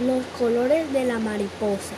los 0.00 0.24
colores 0.38 0.92
de 0.92 1.04
la 1.04 1.18
mariposa. 1.18 1.94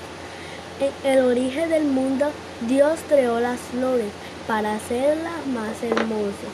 En 0.80 1.10
el 1.10 1.24
origen 1.24 1.68
del 1.68 1.84
mundo, 1.84 2.30
Dios 2.66 3.00
creó 3.08 3.40
las 3.40 3.60
flores 3.60 4.10
para 4.46 4.76
hacerlas 4.76 5.46
más 5.46 5.82
hermosas. 5.82 6.50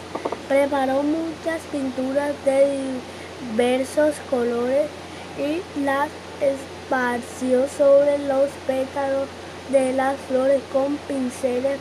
Preparó 0.48 1.02
muchas 1.02 1.60
pinturas 1.70 2.32
de 2.44 2.78
diversos 3.52 4.16
colores 4.28 4.88
y 5.38 5.62
las 5.84 6.08
esparció 6.40 7.68
sobre 7.68 8.18
los 8.18 8.50
pétalos 8.66 9.28
de 9.70 9.92
las 9.92 10.16
flores 10.28 10.60
con 10.72 10.96
pinceles 11.08 11.78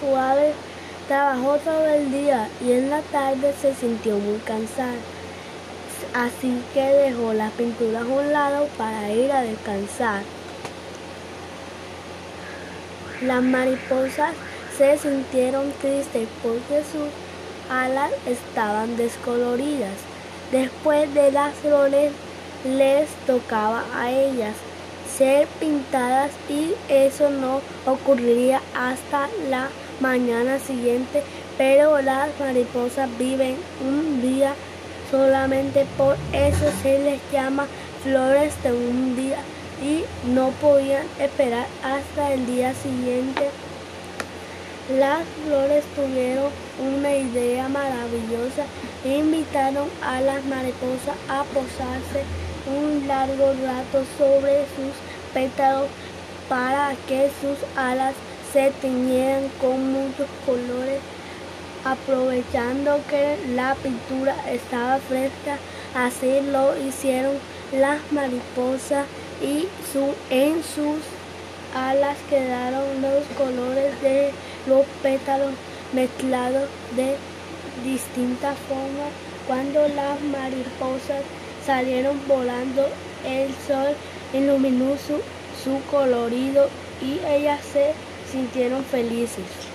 suaves. 0.00 0.54
Trabajó 1.08 1.56
todo 1.58 1.86
el 1.86 2.10
día 2.10 2.48
y 2.64 2.72
en 2.72 2.88
la 2.88 3.00
tarde 3.02 3.52
se 3.60 3.74
sintió 3.74 4.16
muy 4.16 4.38
cansada 4.38 4.94
así 6.14 6.62
que 6.74 6.82
dejó 6.82 7.32
las 7.32 7.52
pinturas 7.52 8.02
a 8.02 8.06
un 8.06 8.32
lado 8.32 8.68
para 8.78 9.10
ir 9.10 9.30
a 9.32 9.42
descansar. 9.42 10.22
Las 13.22 13.42
mariposas 13.42 14.34
se 14.76 14.98
sintieron 14.98 15.72
tristes 15.80 16.28
porque 16.42 16.82
sus 16.90 17.08
alas 17.70 18.10
estaban 18.26 18.96
descoloridas. 18.96 19.96
Después 20.50 21.12
de 21.14 21.32
las 21.32 21.54
flores 21.54 22.12
les 22.64 23.08
tocaba 23.26 23.84
a 23.94 24.10
ellas 24.10 24.54
ser 25.16 25.46
pintadas 25.60 26.30
y 26.48 26.74
eso 26.88 27.30
no 27.30 27.60
ocurriría 27.86 28.60
hasta 28.74 29.28
la 29.50 29.68
mañana 30.00 30.58
siguiente, 30.58 31.22
pero 31.58 32.00
las 32.00 32.28
mariposas 32.40 33.08
viven 33.18 33.56
un 33.86 34.22
día 34.22 34.54
Solamente 35.12 35.84
por 35.98 36.16
eso 36.32 36.72
se 36.82 36.98
les 36.98 37.20
llama 37.30 37.66
flores 38.02 38.54
de 38.62 38.72
un 38.72 39.14
día 39.14 39.36
y 39.82 40.04
no 40.30 40.48
podían 40.52 41.06
esperar 41.20 41.66
hasta 41.84 42.32
el 42.32 42.46
día 42.46 42.72
siguiente. 42.72 43.50
Las 44.98 45.20
flores 45.44 45.84
tuvieron 45.94 46.50
una 46.80 47.14
idea 47.14 47.68
maravillosa 47.68 48.64
e 49.04 49.18
invitaron 49.18 49.90
a 50.00 50.22
las 50.22 50.42
mariposas 50.46 51.16
a 51.28 51.44
posarse 51.44 52.24
un 52.66 53.06
largo 53.06 53.52
rato 53.62 54.04
sobre 54.16 54.60
sus 54.74 54.94
pétalos 55.34 55.88
para 56.48 56.94
que 57.06 57.30
sus 57.42 57.58
alas 57.76 58.14
se 58.50 58.70
teñieran 58.80 59.50
con 59.60 59.92
muchos 59.92 60.28
colores 60.46 61.00
aprovechando 61.84 63.00
que 63.08 63.36
la 63.54 63.74
pintura 63.74 64.34
estaba 64.48 64.98
fresca, 64.98 65.58
así 65.94 66.40
lo 66.50 66.76
hicieron 66.78 67.36
las 67.72 68.00
mariposas 68.12 69.06
y 69.42 69.66
su, 69.92 70.14
en 70.30 70.62
sus 70.62 71.00
alas 71.74 72.16
quedaron 72.28 73.02
los 73.02 73.24
colores 73.36 74.00
de 74.02 74.30
los 74.66 74.86
pétalos 75.02 75.52
mezclados 75.92 76.68
de 76.96 77.16
distintas 77.84 78.56
formas. 78.68 79.10
Cuando 79.46 79.88
las 79.88 80.20
mariposas 80.20 81.22
salieron 81.66 82.20
volando, 82.28 82.86
el 83.26 83.48
sol 83.66 83.94
iluminó 84.32 84.94
su 84.98 85.80
colorido 85.90 86.68
y 87.00 87.18
ellas 87.26 87.60
se 87.72 87.92
sintieron 88.30 88.84
felices. 88.84 89.71